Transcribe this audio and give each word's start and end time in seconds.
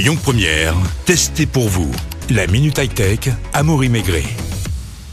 Lyon 0.00 0.16
Première, 0.16 0.74
testez 1.04 1.44
pour 1.44 1.68
vous. 1.68 1.90
La 2.30 2.46
Minute 2.46 2.78
High 2.78 2.94
Tech, 2.94 3.18
Amaury 3.52 3.90
Maigret. 3.90 4.24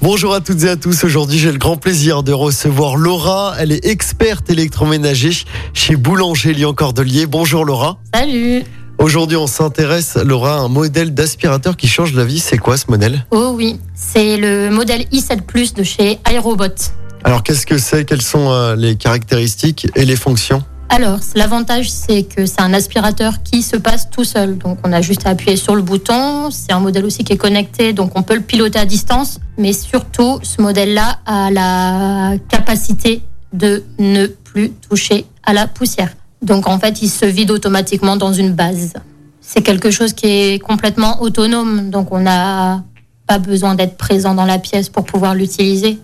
Bonjour 0.00 0.32
à 0.32 0.40
toutes 0.40 0.62
et 0.62 0.68
à 0.68 0.76
tous. 0.76 1.02
Aujourd'hui, 1.02 1.36
j'ai 1.36 1.50
le 1.50 1.58
grand 1.58 1.76
plaisir 1.76 2.22
de 2.22 2.30
recevoir 2.30 2.94
Laura. 2.94 3.56
Elle 3.58 3.72
est 3.72 3.84
experte 3.84 4.48
électroménager 4.50 5.32
chez 5.74 5.96
Boulanger 5.96 6.52
Lyon 6.52 6.74
Cordelier. 6.74 7.26
Bonjour 7.26 7.64
Laura. 7.64 7.98
Salut 8.14 8.62
Aujourd'hui, 8.98 9.36
on 9.36 9.48
s'intéresse, 9.48 10.14
Laura, 10.14 10.58
à 10.58 10.60
un 10.60 10.68
modèle 10.68 11.12
d'aspirateur 11.12 11.76
qui 11.76 11.88
change 11.88 12.14
la 12.14 12.24
vie. 12.24 12.38
C'est 12.38 12.58
quoi 12.58 12.76
ce 12.76 12.84
modèle? 12.88 13.26
Oh 13.32 13.54
oui, 13.56 13.80
c'est 13.96 14.36
le 14.36 14.70
modèle 14.70 15.06
i7 15.10 15.40
Plus 15.40 15.74
de 15.74 15.82
chez 15.82 16.20
iRobot. 16.30 16.92
Alors, 17.24 17.42
qu'est-ce 17.42 17.66
que 17.66 17.78
c'est? 17.78 18.04
Quelles 18.04 18.22
sont 18.22 18.52
euh, 18.52 18.76
les 18.76 18.94
caractéristiques 18.94 19.88
et 19.96 20.04
les 20.04 20.14
fonctions? 20.14 20.62
Alors, 20.90 21.20
l'avantage, 21.34 21.90
c'est 21.90 22.22
que 22.22 22.46
c'est 22.46 22.60
un 22.60 22.72
aspirateur 22.72 23.42
qui 23.42 23.62
se 23.62 23.76
passe 23.76 24.08
tout 24.10 24.24
seul. 24.24 24.56
Donc, 24.56 24.78
on 24.84 24.92
a 24.92 25.02
juste 25.02 25.26
à 25.26 25.30
appuyer 25.30 25.56
sur 25.56 25.76
le 25.76 25.82
bouton. 25.82 26.50
C'est 26.50 26.72
un 26.72 26.80
modèle 26.80 27.04
aussi 27.04 27.24
qui 27.24 27.34
est 27.34 27.38
connecté, 27.38 27.92
donc 27.92 28.12
on 28.14 28.22
peut 28.22 28.34
le 28.34 28.40
piloter 28.40 28.78
à 28.78 28.86
distance. 28.86 29.38
Mais 29.58 29.72
surtout, 29.72 30.38
ce 30.42 30.62
modèle-là 30.62 31.18
a 31.26 31.50
la 31.50 32.38
capacité 32.48 33.22
de 33.52 33.84
ne 33.98 34.26
plus 34.26 34.70
toucher 34.70 35.26
à 35.44 35.52
la 35.52 35.66
poussière. 35.66 36.10
Donc, 36.40 36.66
en 36.66 36.78
fait, 36.78 37.02
il 37.02 37.08
se 37.08 37.26
vide 37.26 37.50
automatiquement 37.50 38.16
dans 38.16 38.32
une 38.32 38.52
base. 38.54 38.94
C'est 39.40 39.62
quelque 39.62 39.90
chose 39.90 40.14
qui 40.14 40.26
est 40.26 40.58
complètement 40.58 41.20
autonome. 41.20 41.90
Donc, 41.90 42.12
on 42.12 42.20
n'a 42.20 42.82
pas 43.26 43.38
besoin 43.38 43.74
d'être 43.74 43.96
présent 43.98 44.34
dans 44.34 44.46
la 44.46 44.58
pièce 44.58 44.88
pour 44.88 45.04
pouvoir 45.04 45.34
l'utiliser. 45.34 45.98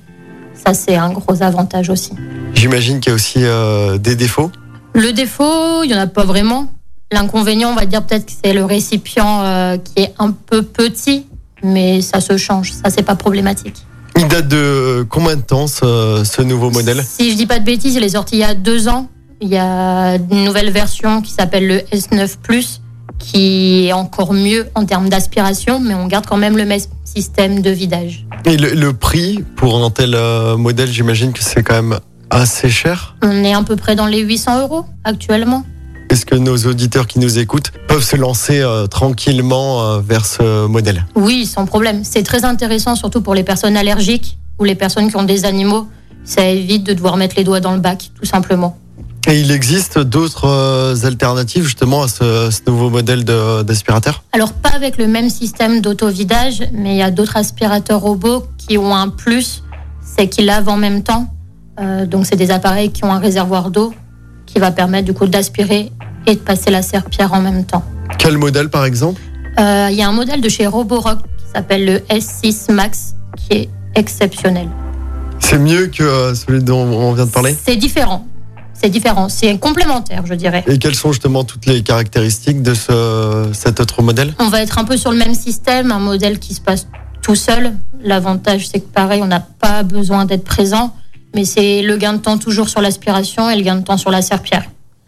Ça, 0.55 0.75
c'est 0.75 0.97
un 0.97 1.11
gros 1.11 1.43
avantage 1.43 1.89
aussi. 1.89 2.13
J'imagine 2.55 3.01
qu'il 3.01 3.11
y 3.11 3.13
a 3.13 3.15
aussi 3.15 3.39
euh, 3.39 3.99
des 3.99 4.15
défauts. 4.15 4.51
Le 4.95 5.13
défaut, 5.13 5.83
il 5.83 5.89
n'y 5.89 5.95
en 5.95 5.99
a 5.99 6.07
pas 6.07 6.25
vraiment. 6.25 6.73
L'inconvénient, 7.11 7.71
on 7.71 7.75
va 7.75 7.85
dire 7.85 8.03
peut-être 8.05 8.27
que 8.27 8.33
c'est 8.45 8.53
le 8.53 8.65
récipient 8.65 9.43
euh, 9.43 9.77
qui 9.77 10.05
est 10.05 10.15
un 10.21 10.31
peu 10.31 10.63
petit, 10.63 11.27
mais 11.65 12.01
ça 12.01 12.21
se 12.21 12.37
change. 12.37 12.73
Ça, 12.73 12.91
c'est 12.91 13.03
pas 13.03 13.17
problématique. 13.17 13.85
Il 14.17 14.29
date 14.29 14.47
de 14.47 14.57
euh, 14.57 15.05
combien 15.09 15.35
de 15.35 15.43
temps 15.43 15.67
ce, 15.67 16.23
ce 16.25 16.43
nouveau 16.43 16.71
modèle? 16.71 17.03
Si 17.05 17.33
je 17.33 17.37
dis 17.37 17.47
pas 17.47 17.59
de 17.59 17.65
bêtises, 17.65 17.97
il 17.97 18.05
est 18.05 18.11
sorti 18.11 18.37
il 18.37 18.41
y 18.41 18.45
a 18.45 18.55
deux 18.55 18.87
ans. 18.87 19.09
Il 19.41 19.49
y 19.49 19.57
a 19.57 20.15
une 20.15 20.45
nouvelle 20.45 20.71
version 20.71 21.21
qui 21.21 21.33
s'appelle 21.33 21.67
le 21.67 21.79
S9 21.93 22.37
Plus, 22.41 22.81
qui 23.19 23.89
est 23.89 23.93
encore 23.93 24.33
mieux 24.33 24.69
en 24.77 24.87
termes 24.87 25.09
d'aspiration, 25.09 25.81
mais 25.81 25.95
on 25.95 26.07
garde 26.07 26.27
quand 26.27 26.37
même 26.37 26.57
le 26.57 26.65
même 26.65 26.81
système 27.05 27.63
de 27.63 27.71
vidage. 27.71 28.27
Et 28.45 28.57
le, 28.57 28.75
le 28.75 28.93
prix 28.93 29.45
pour 29.57 29.85
un 29.85 29.91
tel 29.91 30.15
euh, 30.15 30.57
modèle, 30.57 30.91
j'imagine 30.91 31.33
que 31.33 31.43
c'est 31.43 31.65
quand 31.65 31.83
même 31.83 31.99
assez 32.35 32.69
cher. 32.69 33.15
On 33.23 33.45
est 33.45 33.55
à 33.55 33.63
peu 33.63 33.77
près 33.77 33.95
dans 33.95 34.07
les 34.07 34.21
800 34.21 34.63
euros 34.63 34.87
actuellement. 35.05 35.65
Est-ce 36.11 36.27
que 36.27 36.35
nos 36.35 36.57
auditeurs 36.57 37.07
qui 37.07 37.19
nous 37.19 37.39
écoutent 37.39 37.73
peuvent 37.89 38.05
se 38.05 38.17
lancer 38.17 38.61
euh, 38.61 38.87
tranquillement 38.87 39.83
euh, 39.83 40.01
vers 40.01 40.27
ce 40.27 40.67
modèle? 40.67 41.07
Oui, 41.15 41.47
sans 41.47 41.65
problème. 41.65 42.05
C'est 42.05 42.23
très 42.23 42.45
intéressant, 42.45 42.95
surtout 42.95 43.21
pour 43.21 43.35
les 43.35 43.43
personnes 43.43 43.77
allergiques 43.77 44.37
ou 44.59 44.65
les 44.65 44.75
personnes 44.75 45.09
qui 45.09 45.17
ont 45.17 45.25
des 45.25 45.45
animaux. 45.45 45.89
Ça 46.25 46.47
évite 46.47 46.85
de 46.85 46.93
devoir 46.93 47.17
mettre 47.17 47.37
les 47.37 47.45
doigts 47.45 47.61
dans 47.61 47.73
le 47.73 47.81
bac, 47.81 48.11
tout 48.15 48.27
simplement. 48.27 48.79
Et 49.27 49.41
il 49.41 49.51
existe 49.51 49.99
d'autres 49.99 50.47
euh, 50.47 51.07
alternatives 51.07 51.65
justement 51.65 52.03
à 52.03 52.09
ce, 52.09 52.51
ce 52.51 52.61
nouveau 52.71 52.91
modèle 52.91 53.25
d'aspirateur? 53.25 54.23
Alors, 54.33 54.53
pas 54.53 54.71
avec 54.71 54.99
le 54.99 55.07
même 55.07 55.31
système 55.31 55.81
d'auto-vidage, 55.81 56.63
mais 56.73 56.95
il 56.95 56.99
y 56.99 57.03
a 57.03 57.11
d'autres 57.11 57.37
aspirateurs 57.37 58.01
robots 58.01 58.45
qui 58.59 58.77
ont 58.77 58.95
un 58.95 59.09
plus, 59.09 59.63
c'est 60.03 60.29
qu'ils 60.29 60.47
lavent 60.47 60.69
en 60.69 60.77
même 60.77 61.03
temps. 61.03 61.34
Euh, 61.81 62.07
donc, 62.07 62.27
c'est 62.27 62.37
des 62.37 62.51
appareils 62.51 62.91
qui 62.93 63.05
ont 63.05 63.13
un 63.13 63.19
réservoir 63.19 63.71
d'eau 63.71 63.93
qui 64.47 64.59
va 64.59 64.71
permettre 64.71 65.07
du 65.07 65.15
coup 65.15 65.27
d'aspirer 65.27 65.91
et 66.27 66.35
de 66.35 66.41
passer 66.41 66.71
la 66.71 66.83
serpillère 66.83 67.33
en 67.33 67.41
même 67.41 67.65
temps. 67.65 67.85
Quel 68.19 68.39
modèle 68.39 68.69
par 68.69 68.85
exemple 68.85 69.21
Euh, 69.59 69.89
Il 69.91 69.97
y 69.97 70.03
a 70.03 70.09
un 70.09 70.13
modèle 70.13 70.41
de 70.41 70.49
chez 70.49 70.67
Roborock 70.67 71.19
qui 71.23 71.45
s'appelle 71.55 71.85
le 71.85 71.99
S6 72.15 72.73
Max 72.73 73.15
qui 73.37 73.57
est 73.59 73.69
exceptionnel. 73.95 74.69
C'est 75.41 75.59
mieux 75.59 75.87
que 75.89 76.03
euh, 76.03 76.35
celui 76.35 76.63
dont 76.63 76.83
on 76.85 77.13
vient 77.13 77.27
de 77.27 77.31
parler 77.31 77.57
C'est 77.67 77.77
différent. 77.77 78.27
C'est 78.73 78.89
différent. 78.89 79.29
C'est 79.29 79.57
complémentaire, 79.59 80.25
je 80.27 80.35
dirais. 80.35 80.65
Et 80.67 80.79
quelles 80.79 80.95
sont 80.95 81.13
justement 81.13 81.45
toutes 81.45 81.67
les 81.67 81.83
caractéristiques 81.83 82.63
de 82.63 82.75
ce, 82.75 83.51
cet 83.53 83.81
autre 83.81 84.03
modèle 84.03 84.35
On 84.39 84.49
va 84.49 84.63
être 84.63 84.79
un 84.79 84.85
peu 84.85 84.97
sur 84.97 85.11
le 85.13 85.19
même 85.19 85.35
système, 85.35 85.93
un 85.93 85.99
modèle 85.99 86.39
qui 86.39 86.55
se 86.55 86.61
passe 86.61 86.87
tout 87.23 87.35
seul. 87.37 87.73
L'avantage, 88.03 88.69
c'est 88.69 88.81
que 88.81 88.89
pareil, 88.89 89.21
on 89.23 89.27
n'a 89.27 89.41
pas 89.41 89.83
besoin 89.83 90.25
d'être 90.27 90.45
présent, 90.45 90.95
mais 91.35 91.45
c'est 91.45 91.83
le 91.83 91.97
gain 91.97 92.15
de 92.15 92.19
temps 92.19 92.39
toujours 92.39 92.69
sur 92.69 92.81
l'aspiration 92.81 93.51
et 93.51 93.57
le 93.57 93.63
gain 93.63 93.77
de 93.77 93.85
temps 93.85 93.97
sur 93.97 94.11
la 94.11 94.23
serpillère. 94.23 94.65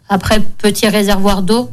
Après, 0.09 0.39
petit 0.39 0.87
réservoir 0.87 1.41
d'eau, 1.41 1.71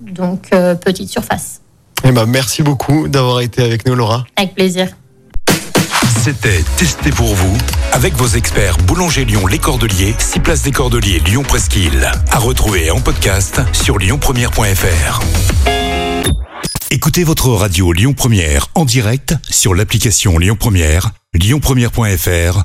donc 0.00 0.48
euh, 0.52 0.74
petite 0.74 1.10
surface. 1.10 1.60
Eh 2.04 2.12
ben, 2.12 2.26
merci 2.26 2.62
beaucoup 2.62 3.08
d'avoir 3.08 3.40
été 3.40 3.62
avec 3.62 3.86
nous 3.86 3.94
Laura. 3.94 4.24
Avec 4.36 4.54
plaisir. 4.54 4.88
C'était 6.22 6.62
Testez 6.76 7.10
pour 7.10 7.34
vous 7.34 7.56
avec 7.92 8.14
vos 8.14 8.26
experts 8.26 8.76
Boulanger 8.78 9.24
Lyon 9.24 9.46
Les 9.46 9.58
Cordeliers, 9.58 10.14
6 10.18 10.40
places 10.40 10.62
des 10.62 10.70
Cordeliers 10.70 11.20
Lyon 11.20 11.42
Presqu'île. 11.42 12.10
À 12.30 12.38
retrouver 12.38 12.90
en 12.90 13.00
podcast 13.00 13.60
sur 13.72 13.98
lyonpremière.fr. 13.98 15.20
Écoutez 16.90 17.24
votre 17.24 17.48
radio 17.50 17.92
Lyon 17.92 18.12
Première 18.12 18.66
en 18.74 18.84
direct 18.84 19.34
sur 19.48 19.74
l'application 19.74 20.38
Lyon 20.38 20.56
Première, 20.58 21.10
lyonpremière.fr 21.34 22.64